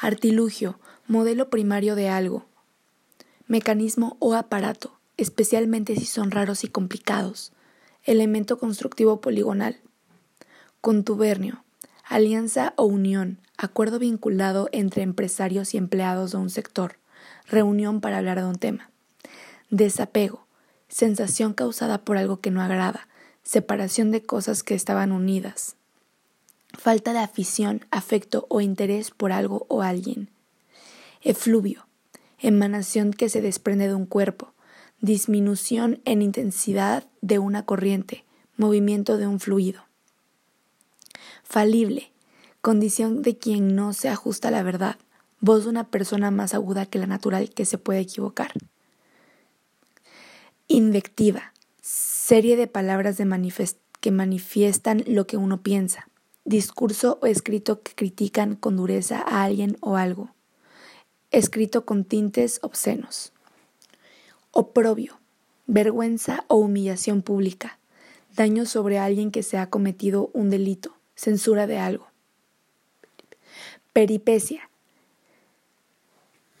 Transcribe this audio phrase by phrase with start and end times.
[0.00, 2.46] artilugio, modelo primario de algo,
[3.46, 7.52] mecanismo o aparato, especialmente si son raros y complicados,
[8.04, 9.78] elemento constructivo poligonal,
[10.80, 11.64] contubernio,
[12.02, 16.96] alianza o unión, acuerdo vinculado entre empresarios y empleados de un sector,
[17.46, 18.90] reunión para hablar de un tema,
[19.68, 20.46] desapego,
[20.88, 23.06] sensación causada por algo que no agrada,
[23.42, 25.76] separación de cosas que estaban unidas,
[26.78, 30.30] falta de afición, afecto o interés por algo o alguien,
[31.22, 31.86] efluvio,
[32.38, 34.54] emanación que se desprende de un cuerpo,
[35.00, 38.24] disminución en intensidad de una corriente,
[38.56, 39.84] movimiento de un fluido.
[41.42, 42.12] Falible,
[42.60, 44.96] condición de quien no se ajusta a la verdad,
[45.40, 48.52] voz de una persona más aguda que la natural que se puede equivocar.
[50.68, 56.09] Invectiva, serie de palabras que manifiestan lo que uno piensa,
[56.44, 60.34] discurso o escrito que critican con dureza a alguien o algo,
[61.30, 63.32] escrito con tintes obscenos.
[64.50, 65.20] Oprobio,
[65.66, 67.78] vergüenza o humillación pública,
[68.34, 72.06] daño sobre alguien que se ha cometido un delito, censura de algo.
[73.92, 74.70] Peripecia,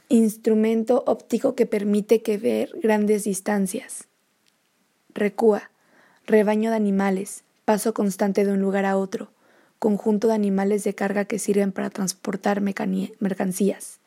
[0.08, 4.08] instrumento óptico que permite que ver grandes distancias.
[5.14, 5.70] Recúa,
[6.26, 9.30] rebaño de animales, paso constante de un lugar a otro,
[9.80, 13.98] conjunto de animales de carga que sirven para transportar mercancías.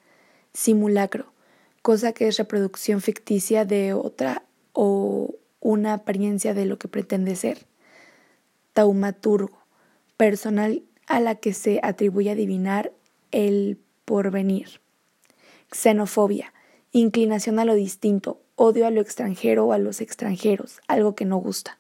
[0.54, 1.34] Simulacro,
[1.82, 7.66] cosa que es reproducción ficticia de otra o una apariencia de lo que pretende ser.
[8.74, 9.58] Taumaturgo,
[10.16, 12.94] personal a la que se atribuye adivinar
[13.32, 14.80] el porvenir.
[15.72, 16.54] Xenofobia,
[16.92, 21.38] inclinación a lo distinto, odio a lo extranjero o a los extranjeros, algo que no
[21.38, 21.80] gusta.